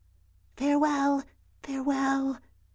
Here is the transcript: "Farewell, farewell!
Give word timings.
"Farewell, 0.57 1.23
farewell! 1.61 2.39